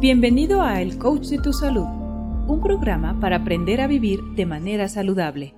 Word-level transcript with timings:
Bienvenido 0.00 0.62
a 0.62 0.80
El 0.80 0.96
Coach 0.96 1.26
de 1.26 1.38
tu 1.38 1.52
Salud, 1.52 1.86
un 2.46 2.60
programa 2.62 3.18
para 3.18 3.38
aprender 3.38 3.80
a 3.80 3.88
vivir 3.88 4.20
de 4.36 4.46
manera 4.46 4.86
saludable. 4.86 5.54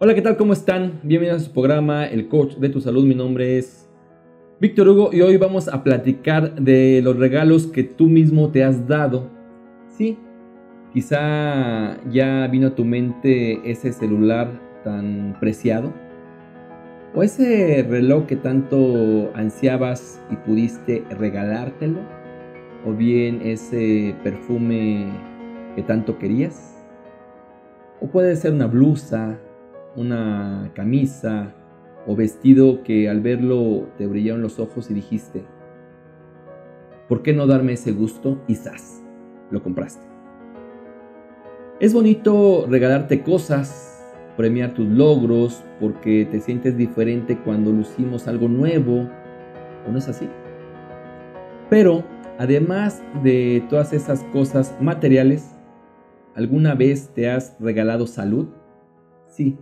Hola, 0.00 0.16
¿qué 0.16 0.22
tal? 0.22 0.36
¿Cómo 0.36 0.52
están? 0.52 0.98
Bienvenidos 1.04 1.42
a 1.42 1.44
su 1.44 1.52
programa 1.52 2.06
El 2.06 2.26
Coach 2.26 2.56
de 2.56 2.70
tu 2.70 2.80
Salud. 2.80 3.04
Mi 3.04 3.14
nombre 3.14 3.56
es 3.56 3.88
Víctor 4.60 4.88
Hugo 4.88 5.10
y 5.12 5.20
hoy 5.20 5.36
vamos 5.36 5.68
a 5.68 5.84
platicar 5.84 6.56
de 6.56 7.02
los 7.04 7.16
regalos 7.16 7.68
que 7.68 7.84
tú 7.84 8.08
mismo 8.08 8.50
te 8.50 8.64
has 8.64 8.88
dado. 8.88 9.30
Sí, 9.86 10.18
quizá 10.92 12.00
ya 12.10 12.48
vino 12.48 12.66
a 12.66 12.74
tu 12.74 12.84
mente 12.84 13.60
ese 13.70 13.92
celular 13.92 14.60
tan 14.82 15.36
preciado 15.38 15.92
o 17.14 17.22
ese 17.22 17.86
reloj 17.88 18.26
que 18.26 18.34
tanto 18.34 19.30
ansiabas 19.36 20.20
y 20.32 20.34
pudiste 20.34 21.04
regalártelo 21.10 22.23
o 22.84 22.92
bien 22.92 23.40
ese 23.42 24.14
perfume 24.22 25.06
que 25.74 25.82
tanto 25.82 26.18
querías. 26.18 26.84
O 28.00 28.08
puede 28.08 28.36
ser 28.36 28.52
una 28.52 28.66
blusa, 28.66 29.38
una 29.96 30.70
camisa 30.74 31.54
o 32.06 32.14
vestido 32.14 32.82
que 32.82 33.08
al 33.08 33.20
verlo 33.20 33.88
te 33.96 34.06
brillaron 34.06 34.42
los 34.42 34.58
ojos 34.58 34.90
y 34.90 34.94
dijiste, 34.94 35.44
¿por 37.08 37.22
qué 37.22 37.32
no 37.32 37.46
darme 37.46 37.72
ese 37.72 37.92
gusto? 37.92 38.42
Y 38.46 38.56
¡zas! 38.56 39.02
Lo 39.50 39.62
compraste. 39.62 40.06
Es 41.80 41.92
bonito 41.92 42.66
regalarte 42.68 43.22
cosas, 43.22 44.14
premiar 44.36 44.74
tus 44.74 44.86
logros, 44.86 45.64
porque 45.80 46.26
te 46.30 46.40
sientes 46.40 46.76
diferente 46.76 47.38
cuando 47.38 47.72
lucimos 47.72 48.28
algo 48.28 48.48
nuevo, 48.48 49.08
¿o 49.86 49.90
no 49.90 49.98
es 49.98 50.08
así? 50.08 50.28
Pero 51.70 52.04
Además 52.38 53.02
de 53.22 53.64
todas 53.70 53.92
esas 53.92 54.24
cosas 54.24 54.74
materiales, 54.80 55.48
¿alguna 56.34 56.74
vez 56.74 57.10
te 57.14 57.30
has 57.30 57.56
regalado 57.60 58.06
salud? 58.08 58.48
Sí, 59.26 59.56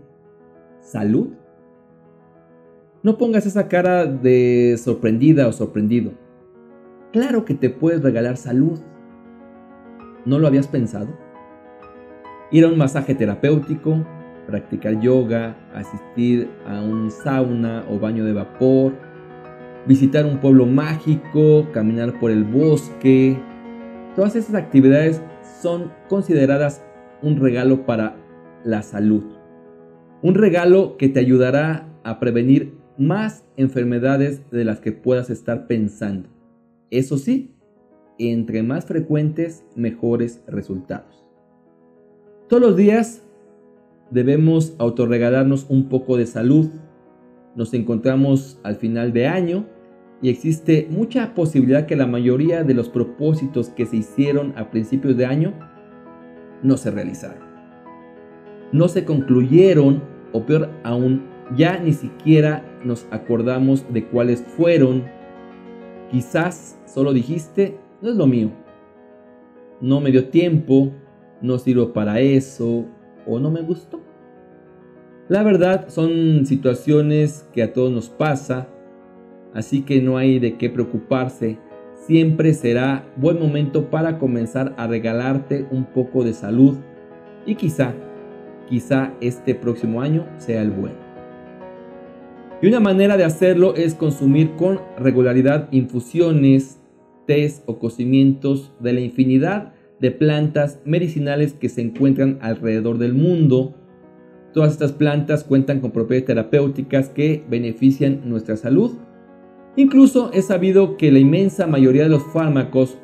salud. 0.81 1.29
No 3.03 3.19
pongas 3.19 3.45
esa 3.45 3.69
cara 3.69 4.07
de 4.07 4.77
sorprendida 4.79 5.49
o 5.49 5.53
sorprendido. 5.53 6.13
Claro 7.13 7.45
que 7.45 7.55
te 7.55 7.69
puedes 7.69 8.03
regalar 8.03 8.39
salud. 8.39 8.81
¿No 10.25 10.39
lo 10.39 10.47
habías 10.47 10.67
pensado? 10.67 11.09
Ir 12.51 12.65
a 12.65 12.69
un 12.69 12.79
masaje 12.79 13.15
terapéutico, 13.15 14.07
practicar 14.47 14.99
yoga, 15.01 15.57
asistir 15.75 16.49
a 16.67 16.81
un 16.81 17.11
sauna 17.11 17.85
o 17.91 17.99
baño 17.99 18.25
de 18.25 18.33
vapor, 18.33 18.95
visitar 19.87 20.27
un 20.27 20.39
pueblo 20.39 20.67
mágico, 20.67 21.69
caminar 21.73 22.19
por 22.19 22.31
el 22.31 22.45
bosque. 22.45 23.37
Todas 24.17 24.37
esas 24.37 24.55
actividades 24.55 25.23
son 25.61 25.93
consideradas 26.09 26.85
un 27.23 27.37
regalo 27.37 27.87
para 27.87 28.17
la 28.65 28.83
salud. 28.83 29.25
Un 30.23 30.35
regalo 30.35 30.97
que 30.97 31.09
te 31.09 31.21
ayudará 31.21 31.89
a 32.05 32.21
prevenir 32.21 32.75
más 32.99 33.45
enfermedades 33.57 34.49
de 34.51 34.65
las 34.65 34.81
que 34.81 34.93
puedas 34.93 35.31
estar 35.31 35.67
pensando. 35.67 36.29
Eso 36.91 37.17
sí, 37.19 37.55
entre 38.19 38.63
más 38.63 38.85
frecuentes, 38.85 39.65
mejores 39.75 40.43
resultados. 40.47 41.29
Todos 42.49 42.63
los 42.63 42.77
días 42.77 43.25
debemos 44.11 44.75
autorregalarnos 44.79 45.67
un 45.69 45.89
poco 45.89 46.17
de 46.17 46.27
salud. 46.27 46.69
Nos 47.55 47.75
encontramos 47.75 48.59
al 48.63 48.77
final 48.77 49.13
de 49.13 49.27
año 49.27 49.67
y 50.23 50.31
existe 50.31 50.87
mucha 50.91 51.35
posibilidad 51.35 51.87
que 51.87 51.97
la 51.97 52.07
mayoría 52.07 52.65
de 52.65 52.75
los 52.75 52.89
propósitos 52.89 53.69
que 53.69 53.87
se 53.87 53.97
hicieron 53.97 54.55
a 54.57 54.71
principios 54.71 55.17
de 55.17 55.27
año 55.27 55.53
no 56.63 56.77
se 56.77 56.91
realizaron. 56.91 57.43
No 58.73 58.89
se 58.89 59.05
concluyeron 59.05 60.03
o 60.33 60.47
peor 60.47 60.71
aún, 60.83 61.27
ya 61.55 61.79
ni 61.79 61.93
siquiera 61.93 62.65
nos 62.85 63.07
acordamos 63.11 63.85
de 63.93 64.07
cuáles 64.07 64.43
fueron. 64.57 65.05
Quizás 66.11 66.79
solo 66.87 67.13
dijiste, 67.13 67.77
no 68.01 68.11
es 68.11 68.17
lo 68.17 68.27
mío. 68.27 68.51
No 69.81 70.01
me 70.01 70.11
dio 70.11 70.29
tiempo, 70.29 70.93
no 71.43 71.59
sirvo 71.59 71.93
para 71.93 72.21
eso 72.21 72.87
o 73.27 73.39
no 73.39 73.51
me 73.51 73.61
gustó. 73.61 74.01
La 75.29 75.43
verdad 75.43 75.89
son 75.89 76.47
situaciones 76.47 77.49
que 77.53 77.63
a 77.63 77.73
todos 77.73 77.93
nos 77.93 78.09
pasa 78.09 78.69
así 79.55 79.83
que 79.83 80.01
no 80.01 80.17
hay 80.17 80.39
de 80.39 80.57
qué 80.57 80.71
preocuparse. 80.71 81.59
Siempre 82.07 82.53
será 82.55 83.07
buen 83.17 83.39
momento 83.39 83.91
para 83.91 84.19
comenzar 84.19 84.75
a 84.77 84.87
regalarte 84.87 85.67
un 85.71 85.85
poco 85.85 86.25
de 86.25 86.33
salud 86.33 86.77
y 87.47 87.55
quizá, 87.55 87.95
quizá 88.69 89.15
este 89.21 89.55
próximo 89.55 90.01
año 90.01 90.27
sea 90.39 90.63
el 90.63 90.71
bueno. 90.71 90.97
Y 92.61 92.69
una 92.69 92.81
manera 92.81 93.17
de 93.17 93.25
hacerlo 93.25 93.75
es 93.75 93.95
consumir 93.95 94.53
con 94.53 94.81
regularidad 94.99 95.69
infusiones, 95.73 96.81
tés 97.27 97.63
o 97.67 97.79
cocimientos 97.79 98.73
de 98.81 98.93
la 98.93 99.01
infinidad 99.01 99.73
de 100.01 100.11
plantas 100.11 100.81
medicinales 100.85 101.53
que 101.53 101.69
se 101.69 101.81
encuentran 101.81 102.39
alrededor 102.41 102.99
del 102.99 103.15
mundo. 103.15 103.75
Todas 104.53 104.73
estas 104.73 104.93
plantas 104.93 105.45
cuentan 105.45 105.81
con 105.81 105.93
propiedades 105.93 106.27
terapéuticas 106.27 107.09
que 107.09 107.45
benefician 107.49 108.29
nuestra 108.29 108.57
salud 108.57 108.93
Incluso 109.75 110.31
es 110.33 110.47
sabido 110.47 110.99
que 110.99 111.11
la 111.11 111.19
inmensa 111.19 111.67
mayoría 111.67 112.03
de 112.03 112.11
los 112.11 112.23
fármacos, 112.25 112.99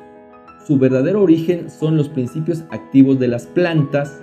su 0.67 0.77
verdadero 0.77 1.23
origen 1.23 1.71
son 1.71 1.97
los 1.97 2.09
principios 2.09 2.63
activos 2.69 3.19
de 3.19 3.27
las 3.27 3.47
plantas, 3.47 4.21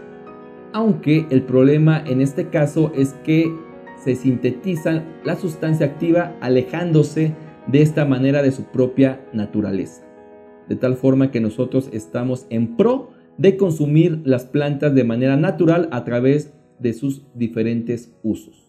aunque 0.73 1.27
el 1.31 1.43
problema 1.43 2.01
en 2.07 2.21
este 2.21 2.49
caso 2.49 2.93
es 2.95 3.15
que 3.25 3.53
se 4.05 4.15
sintetizan 4.15 5.05
la 5.25 5.35
sustancia 5.35 5.87
activa 5.87 6.37
alejándose 6.41 7.35
de 7.67 7.83
esta 7.83 8.05
manera 8.05 8.43
de 8.43 8.53
su 8.53 8.63
propia 8.67 9.21
naturaleza. 9.33 10.05
De 10.69 10.77
tal 10.77 10.95
forma 10.95 11.33
que 11.33 11.41
nosotros 11.41 11.89
estamos 11.93 12.47
en 12.49 12.77
pro 12.77 13.11
de 13.39 13.57
consumir 13.57 14.21
las 14.25 14.45
plantas 14.45 14.95
de 14.95 15.03
manera 15.03 15.37
natural 15.37 15.89
a 15.91 16.05
través 16.05 16.53
de 16.79 16.93
sus 16.93 17.27
diferentes 17.35 18.15
usos. 18.23 18.67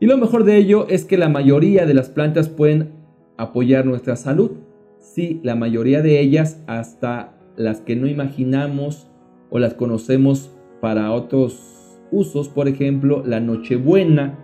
Y 0.00 0.06
lo 0.06 0.16
mejor 0.16 0.44
de 0.44 0.56
ello 0.56 0.86
es 0.88 1.04
que 1.04 1.18
la 1.18 1.28
mayoría 1.28 1.84
de 1.84 1.94
las 1.94 2.08
plantas 2.08 2.48
pueden 2.48 2.92
apoyar 3.36 3.84
nuestra 3.84 4.16
salud. 4.16 4.52
Sí, 5.00 5.40
la 5.42 5.56
mayoría 5.56 6.02
de 6.02 6.20
ellas, 6.20 6.62
hasta 6.66 7.34
las 7.56 7.80
que 7.80 7.96
no 7.96 8.06
imaginamos 8.06 9.10
o 9.50 9.58
las 9.58 9.74
conocemos 9.74 10.54
para 10.80 11.10
otros 11.12 12.00
usos, 12.12 12.48
por 12.48 12.68
ejemplo, 12.68 13.24
la 13.26 13.40
Nochebuena, 13.40 14.38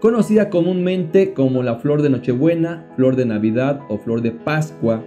conocida 0.00 0.50
comúnmente 0.50 1.34
como 1.34 1.64
la 1.64 1.76
flor 1.76 2.02
de 2.02 2.10
Nochebuena, 2.10 2.92
flor 2.94 3.16
de 3.16 3.26
Navidad 3.26 3.80
o 3.88 3.98
flor 3.98 4.22
de 4.22 4.30
Pascua. 4.30 5.02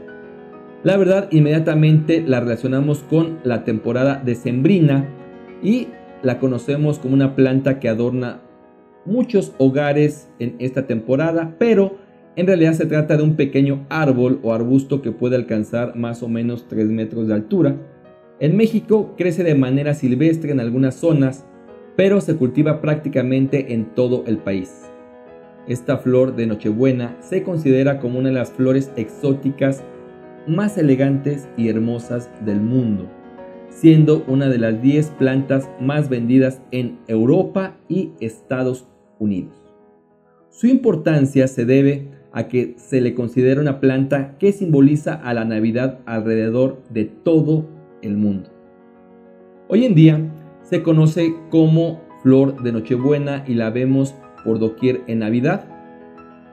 La 0.84 0.98
verdad, 0.98 1.30
inmediatamente 1.32 2.22
la 2.26 2.42
relacionamos 2.42 3.00
con 3.04 3.40
la 3.44 3.64
temporada 3.64 4.22
decembrina 4.24 5.08
y 5.62 5.88
la 6.24 6.40
conocemos 6.40 7.00
como 7.00 7.14
una 7.14 7.36
planta 7.36 7.80
que 7.80 7.90
adorna 7.90 8.42
muchos 9.06 9.54
hogares 9.58 10.30
en 10.40 10.56
esta 10.60 10.86
temporada, 10.88 11.56
pero 11.58 11.98
en 12.36 12.48
realidad 12.48 12.74
se 12.74 12.86
trata 12.86 13.18
de 13.18 13.24
un 13.24 13.36
pequeño 13.36 13.86
árbol 13.90 14.40
o 14.44 14.54
arbusto 14.54 15.02
que 15.02 15.12
puede 15.12 15.36
alcanzar 15.36 15.96
más 15.96 16.24
o 16.24 16.30
menos 16.30 16.68
3 16.68 16.88
metros 16.88 17.28
de 17.28 17.34
altura. 17.34 17.76
En 18.40 18.56
México 18.56 19.16
crece 19.18 19.44
de 19.44 19.56
manera 19.56 19.94
silvestre 19.94 20.52
en 20.52 20.60
algunas 20.60 20.96
zonas, 20.96 21.46
pero 21.96 22.22
se 22.22 22.36
cultiva 22.36 22.82
prácticamente 22.82 23.74
en 23.74 23.86
todo 23.86 24.24
el 24.28 24.38
país. 24.38 24.84
Esta 25.68 25.98
flor 25.98 26.36
de 26.36 26.48
Nochebuena 26.48 27.18
se 27.20 27.44
considera 27.44 28.00
como 28.00 28.20
una 28.20 28.30
de 28.30 28.36
las 28.36 28.52
flores 28.52 28.92
exóticas 28.96 29.84
más 30.48 30.78
elegantes 30.78 31.48
y 31.56 31.70
hermosas 31.70 32.32
del 32.44 32.62
mundo 32.62 33.08
siendo 33.72 34.24
una 34.28 34.50
de 34.50 34.60
las 34.60 34.82
10 34.82 35.08
plantas 35.12 35.70
más 35.80 36.10
vendidas 36.10 36.62
en 36.72 37.00
Europa 37.08 37.78
y 37.90 38.12
Estados 38.20 38.86
Unidos. 39.18 39.56
Su 40.52 40.68
importancia 40.68 41.48
se 41.48 41.66
debe 41.66 42.10
a 42.34 42.48
que 42.48 42.76
se 42.78 43.02
le 43.02 43.16
considera 43.16 43.62
una 43.62 43.80
planta 43.80 44.38
que 44.38 44.52
simboliza 44.52 45.16
a 45.16 45.34
la 45.34 45.46
Navidad 45.46 46.00
alrededor 46.06 46.84
de 46.90 47.06
todo 47.06 47.66
el 48.02 48.18
mundo. 48.18 48.50
Hoy 49.68 49.86
en 49.86 49.96
día 49.96 50.20
se 50.64 50.84
conoce 50.84 51.34
como 51.50 52.02
flor 52.22 52.62
de 52.62 52.72
Nochebuena 52.72 53.44
y 53.48 53.56
la 53.56 53.70
vemos 53.70 54.14
por 54.44 54.60
doquier 54.60 55.02
en 55.08 55.20
Navidad, 55.20 55.66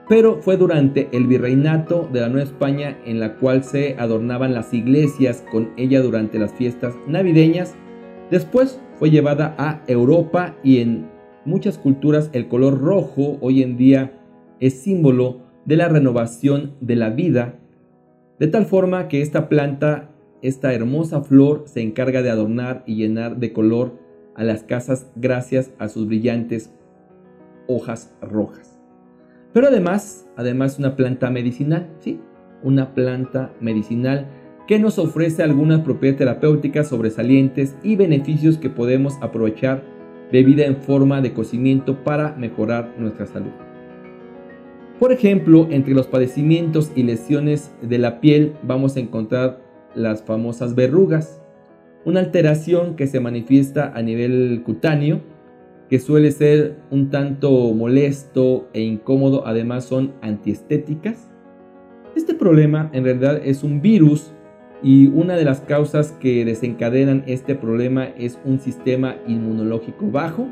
pero 0.08 0.40
fue 0.40 0.56
durante 0.56 1.08
el 1.12 1.26
virreinato 1.26 2.08
de 2.10 2.20
la 2.20 2.28
Nueva 2.28 2.48
España 2.48 2.98
en 3.04 3.20
la 3.20 3.36
cual 3.36 3.62
se 3.62 3.94
adornaban 3.98 4.54
las 4.54 4.72
iglesias 4.72 5.44
con 5.50 5.70
ella 5.76 6.00
durante 6.00 6.38
las 6.38 6.54
fiestas 6.54 6.94
navideñas. 7.06 7.76
Después 8.30 8.80
fue 8.98 9.10
llevada 9.10 9.54
a 9.58 9.82
Europa 9.86 10.56
y 10.64 10.78
en 10.78 11.08
muchas 11.44 11.76
culturas 11.76 12.30
el 12.32 12.48
color 12.48 12.80
rojo 12.80 13.36
hoy 13.40 13.62
en 13.62 13.76
día 13.76 14.18
es 14.60 14.80
símbolo 14.80 15.42
de 15.66 15.76
la 15.76 15.88
renovación 15.88 16.74
de 16.80 16.96
la 16.96 17.10
vida. 17.10 17.54
de 18.38 18.46
tal 18.46 18.66
forma 18.66 19.08
que 19.08 19.20
esta 19.20 19.48
planta, 19.48 20.10
esta 20.42 20.72
hermosa 20.72 21.22
flor, 21.22 21.64
se 21.66 21.82
encarga 21.82 22.22
de 22.22 22.30
adornar 22.30 22.84
y 22.86 22.94
llenar 22.94 23.38
de 23.38 23.52
color 23.52 23.98
a 24.36 24.44
las 24.44 24.62
casas 24.62 25.10
gracias 25.16 25.72
a 25.80 25.88
sus 25.88 26.06
brillantes 26.06 26.70
hojas 27.66 28.14
rojas. 28.22 28.77
Pero 29.52 29.68
además, 29.68 30.28
además 30.36 30.78
una 30.78 30.96
planta 30.96 31.30
medicinal, 31.30 31.88
¿sí? 32.00 32.20
Una 32.62 32.94
planta 32.94 33.52
medicinal 33.60 34.26
que 34.66 34.78
nos 34.78 34.98
ofrece 34.98 35.42
algunas 35.42 35.80
propiedades 35.80 36.18
terapéuticas 36.18 36.88
sobresalientes 36.88 37.74
y 37.82 37.96
beneficios 37.96 38.58
que 38.58 38.68
podemos 38.68 39.14
aprovechar 39.22 39.82
bebida 40.30 40.66
en 40.66 40.76
forma 40.76 41.22
de 41.22 41.32
cocimiento 41.32 42.04
para 42.04 42.34
mejorar 42.36 42.94
nuestra 42.98 43.26
salud. 43.26 43.52
Por 44.98 45.12
ejemplo, 45.12 45.68
entre 45.70 45.94
los 45.94 46.06
padecimientos 46.06 46.92
y 46.94 47.04
lesiones 47.04 47.72
de 47.80 47.98
la 47.98 48.20
piel 48.20 48.54
vamos 48.62 48.96
a 48.96 49.00
encontrar 49.00 49.62
las 49.94 50.22
famosas 50.22 50.74
verrugas, 50.74 51.40
una 52.04 52.20
alteración 52.20 52.96
que 52.96 53.06
se 53.06 53.20
manifiesta 53.20 53.92
a 53.94 54.02
nivel 54.02 54.62
cutáneo, 54.64 55.20
que 55.88 55.98
suele 55.98 56.30
ser 56.30 56.76
un 56.90 57.10
tanto 57.10 57.50
molesto 57.72 58.68
e 58.72 58.82
incómodo, 58.82 59.46
además 59.46 59.84
son 59.84 60.12
antiestéticas. 60.20 61.30
Este 62.14 62.34
problema 62.34 62.90
en 62.92 63.04
realidad 63.04 63.40
es 63.44 63.62
un 63.62 63.80
virus 63.80 64.32
y 64.82 65.08
una 65.08 65.36
de 65.36 65.44
las 65.44 65.60
causas 65.60 66.12
que 66.12 66.44
desencadenan 66.44 67.24
este 67.26 67.54
problema 67.54 68.04
es 68.04 68.38
un 68.44 68.60
sistema 68.60 69.16
inmunológico 69.26 70.10
bajo. 70.10 70.46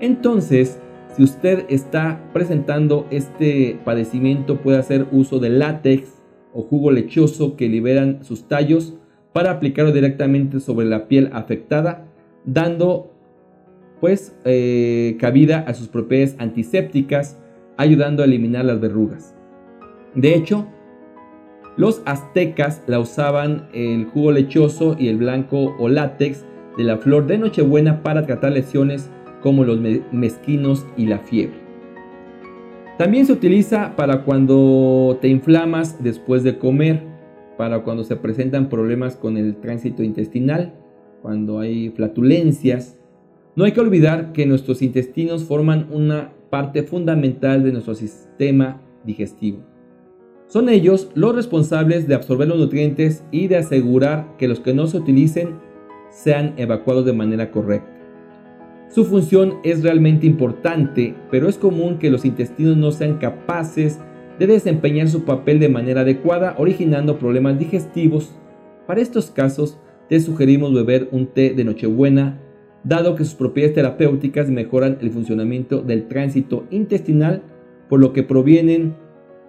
Entonces, 0.00 0.80
si 1.16 1.22
usted 1.22 1.64
está 1.68 2.20
presentando 2.32 3.06
este 3.10 3.78
padecimiento, 3.84 4.58
puede 4.60 4.78
hacer 4.78 5.06
uso 5.12 5.38
de 5.38 5.50
látex 5.50 6.22
o 6.52 6.62
jugo 6.62 6.90
lechoso 6.90 7.56
que 7.56 7.68
liberan 7.68 8.24
sus 8.24 8.48
tallos 8.48 8.94
para 9.32 9.52
aplicarlo 9.52 9.92
directamente 9.92 10.60
sobre 10.60 10.86
la 10.86 11.08
piel 11.08 11.30
afectada, 11.32 12.06
dando 12.44 13.12
pues 14.00 14.36
eh, 14.44 15.16
cabida 15.18 15.60
a 15.60 15.74
sus 15.74 15.88
propiedades 15.88 16.36
antisépticas, 16.38 17.38
ayudando 17.76 18.22
a 18.22 18.26
eliminar 18.26 18.64
las 18.64 18.80
verrugas. 18.80 19.34
De 20.14 20.34
hecho, 20.34 20.66
los 21.76 22.02
aztecas 22.06 22.82
la 22.86 22.98
usaban 22.98 23.68
el 23.72 24.06
jugo 24.06 24.32
lechoso 24.32 24.96
y 24.98 25.08
el 25.08 25.16
blanco 25.16 25.76
o 25.78 25.88
látex 25.88 26.44
de 26.76 26.84
la 26.84 26.98
flor 26.98 27.26
de 27.26 27.38
Nochebuena 27.38 28.02
para 28.02 28.26
tratar 28.26 28.52
lesiones 28.52 29.10
como 29.42 29.64
los 29.64 29.78
mezquinos 30.12 30.86
y 30.96 31.06
la 31.06 31.18
fiebre. 31.18 31.68
También 32.98 33.26
se 33.26 33.32
utiliza 33.32 33.94
para 33.94 34.24
cuando 34.24 35.18
te 35.20 35.28
inflamas 35.28 36.02
después 36.02 36.42
de 36.42 36.58
comer, 36.58 37.02
para 37.56 37.84
cuando 37.84 38.02
se 38.02 38.16
presentan 38.16 38.68
problemas 38.68 39.14
con 39.14 39.36
el 39.36 39.54
tránsito 39.56 40.02
intestinal, 40.02 40.74
cuando 41.22 41.60
hay 41.60 41.90
flatulencias. 41.90 42.97
No 43.58 43.64
hay 43.64 43.72
que 43.72 43.80
olvidar 43.80 44.30
que 44.32 44.46
nuestros 44.46 44.82
intestinos 44.82 45.42
forman 45.42 45.88
una 45.90 46.30
parte 46.48 46.84
fundamental 46.84 47.64
de 47.64 47.72
nuestro 47.72 47.96
sistema 47.96 48.80
digestivo. 49.02 49.64
Son 50.46 50.68
ellos 50.68 51.10
los 51.16 51.34
responsables 51.34 52.06
de 52.06 52.14
absorber 52.14 52.46
los 52.46 52.58
nutrientes 52.58 53.24
y 53.32 53.48
de 53.48 53.56
asegurar 53.56 54.36
que 54.38 54.46
los 54.46 54.60
que 54.60 54.74
no 54.74 54.86
se 54.86 54.98
utilicen 54.98 55.58
sean 56.08 56.54
evacuados 56.56 57.04
de 57.04 57.12
manera 57.14 57.50
correcta. 57.50 57.90
Su 58.90 59.04
función 59.04 59.54
es 59.64 59.82
realmente 59.82 60.28
importante, 60.28 61.16
pero 61.28 61.48
es 61.48 61.58
común 61.58 61.98
que 61.98 62.10
los 62.10 62.24
intestinos 62.24 62.76
no 62.76 62.92
sean 62.92 63.18
capaces 63.18 63.98
de 64.38 64.46
desempeñar 64.46 65.08
su 65.08 65.24
papel 65.24 65.58
de 65.58 65.68
manera 65.68 66.02
adecuada, 66.02 66.54
originando 66.58 67.18
problemas 67.18 67.58
digestivos. 67.58 68.36
Para 68.86 69.00
estos 69.00 69.32
casos, 69.32 69.80
te 70.08 70.20
sugerimos 70.20 70.72
beber 70.72 71.08
un 71.10 71.26
té 71.26 71.50
de 71.50 71.64
Nochebuena, 71.64 72.40
dado 72.84 73.14
que 73.16 73.24
sus 73.24 73.34
propiedades 73.34 73.74
terapéuticas 73.74 74.48
mejoran 74.50 74.98
el 75.00 75.10
funcionamiento 75.10 75.82
del 75.82 76.08
tránsito 76.08 76.64
intestinal, 76.70 77.42
por 77.88 78.00
lo 78.00 78.12
que 78.12 78.22
provienen 78.22 78.94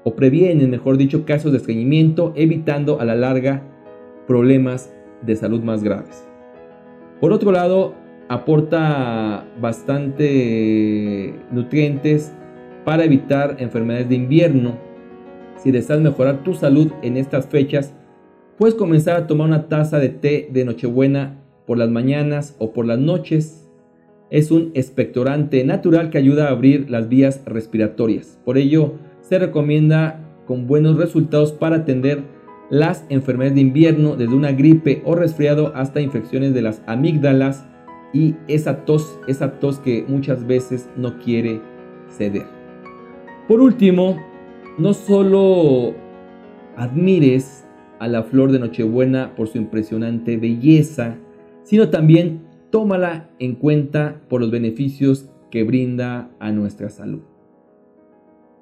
o 0.03 0.15
previenen, 0.15 0.69
mejor 0.69 0.97
dicho, 0.97 1.25
casos 1.25 1.51
de 1.51 1.57
estreñimiento, 1.57 2.33
evitando 2.35 2.99
a 2.99 3.05
la 3.05 3.15
larga 3.15 3.63
problemas 4.27 4.93
de 5.21 5.35
salud 5.35 5.61
más 5.61 5.83
graves. 5.83 6.27
Por 7.19 7.33
otro 7.33 7.51
lado, 7.51 7.95
aporta 8.29 9.45
bastante 9.59 11.33
nutrientes 11.51 12.33
para 12.85 13.03
evitar 13.03 13.57
enfermedades 13.59 14.07
de 14.09 14.15
invierno. 14.15 14.77
Si 15.57 15.71
deseas 15.71 15.99
mejorar 15.99 16.43
tu 16.43 16.53
salud 16.53 16.91
en 17.01 17.17
estas 17.17 17.47
fechas, 17.47 17.93
puedes 18.57 18.75
comenzar 18.75 19.17
a 19.17 19.27
tomar 19.27 19.47
una 19.47 19.67
taza 19.67 19.99
de 19.99 20.09
té 20.09 20.49
de 20.51 20.63
Nochebuena 20.63 21.39
por 21.69 21.77
las 21.77 21.91
mañanas 21.91 22.55
o 22.57 22.73
por 22.73 22.87
las 22.87 22.97
noches. 22.97 23.69
Es 24.31 24.49
un 24.49 24.71
expectorante 24.73 25.63
natural 25.63 26.09
que 26.09 26.17
ayuda 26.17 26.47
a 26.47 26.49
abrir 26.49 26.89
las 26.89 27.09
vías 27.09 27.43
respiratorias. 27.45 28.39
Por 28.43 28.57
ello, 28.57 28.93
se 29.21 29.37
recomienda 29.37 30.19
con 30.47 30.65
buenos 30.65 30.97
resultados 30.97 31.51
para 31.51 31.75
atender 31.75 32.23
las 32.71 33.05
enfermedades 33.09 33.53
de 33.53 33.61
invierno, 33.61 34.15
desde 34.15 34.33
una 34.33 34.51
gripe 34.51 35.03
o 35.05 35.13
resfriado 35.13 35.71
hasta 35.75 36.01
infecciones 36.01 36.55
de 36.55 36.63
las 36.63 36.81
amígdalas 36.87 37.67
y 38.13 38.33
esa 38.47 38.83
tos, 38.83 39.19
esa 39.27 39.59
tos 39.59 39.77
que 39.77 40.03
muchas 40.07 40.47
veces 40.47 40.89
no 40.97 41.19
quiere 41.19 41.61
ceder. 42.09 42.47
Por 43.47 43.61
último, 43.61 44.17
no 44.79 44.95
solo 44.95 45.93
admires 46.75 47.63
a 47.99 48.07
la 48.07 48.23
flor 48.23 48.51
de 48.51 48.57
Nochebuena 48.57 49.35
por 49.35 49.47
su 49.47 49.59
impresionante 49.59 50.35
belleza, 50.37 51.17
sino 51.69 51.89
también 51.89 52.41
tómala 52.71 53.29
en 53.37 53.53
cuenta 53.53 54.21
por 54.27 54.41
los 54.41 54.49
beneficios 54.49 55.29
que 55.51 55.63
brinda 55.63 56.31
a 56.39 56.51
nuestra 56.51 56.89
salud. 56.89 57.21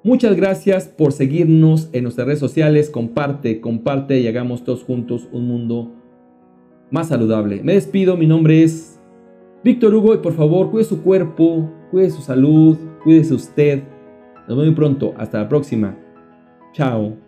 Muchas 0.04 0.36
gracias 0.36 0.88
por 0.88 1.12
seguirnos 1.12 1.88
en 1.94 2.02
nuestras 2.02 2.26
redes 2.26 2.38
sociales. 2.38 2.90
Comparte, 2.90 3.62
comparte 3.62 4.20
y 4.20 4.26
hagamos 4.26 4.62
todos 4.62 4.84
juntos 4.84 5.26
un 5.32 5.48
mundo 5.48 5.90
más 6.90 7.08
saludable. 7.08 7.62
Me 7.62 7.72
despido, 7.72 8.18
mi 8.18 8.26
nombre 8.26 8.62
es 8.62 9.00
Víctor 9.64 9.94
Hugo 9.94 10.14
y 10.14 10.18
por 10.18 10.34
favor 10.34 10.70
cuide 10.70 10.84
su 10.84 11.02
cuerpo, 11.02 11.72
cuide 11.90 12.10
su 12.10 12.20
salud, 12.20 12.76
cuídese 13.02 13.32
usted. 13.32 13.84
Nos 14.40 14.48
vemos 14.48 14.66
muy 14.66 14.74
pronto. 14.74 15.14
Hasta 15.16 15.38
la 15.38 15.48
próxima. 15.48 15.96
Chao. 16.74 17.27